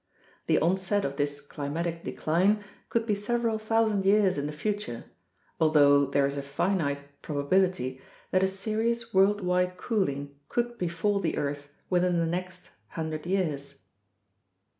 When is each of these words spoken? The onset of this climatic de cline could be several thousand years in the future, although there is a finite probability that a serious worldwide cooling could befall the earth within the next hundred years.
The 0.47 0.57
onset 0.57 1.05
of 1.05 1.17
this 1.17 1.39
climatic 1.41 2.03
de 2.03 2.11
cline 2.11 2.63
could 2.89 3.05
be 3.05 3.13
several 3.13 3.59
thousand 3.59 4.03
years 4.03 4.35
in 4.35 4.47
the 4.47 4.51
future, 4.51 5.05
although 5.59 6.07
there 6.07 6.25
is 6.25 6.35
a 6.35 6.41
finite 6.41 7.21
probability 7.21 8.01
that 8.31 8.41
a 8.41 8.47
serious 8.47 9.13
worldwide 9.13 9.77
cooling 9.77 10.33
could 10.49 10.79
befall 10.79 11.19
the 11.19 11.37
earth 11.37 11.71
within 11.91 12.17
the 12.17 12.25
next 12.25 12.69
hundred 12.87 13.27
years. 13.27 13.81